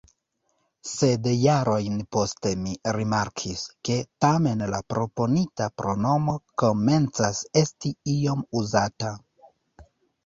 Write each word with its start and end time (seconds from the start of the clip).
Sed 0.91 1.27
jarojn 1.41 1.99
poste 2.15 2.53
mi 2.61 2.73
rimarkis, 2.97 3.65
ke 3.89 3.97
tamen 4.25 4.65
la 4.75 4.81
proponita 4.95 5.69
pronomo 5.83 6.39
komencas 6.63 7.43
esti 7.63 7.95
iom 8.17 8.45
uzata. 8.63 9.17